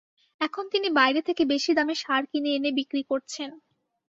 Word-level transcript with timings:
এখন 0.41 0.63
তিনি 0.73 0.87
বাইরে 0.99 1.21
থেকে 1.27 1.43
বেশি 1.45 1.71
দামে 1.73 1.95
সার 1.95 2.23
কিনে 2.25 2.49
এনে 2.53 2.71
বিক্রি 2.79 3.01
করছেন। 3.03 3.49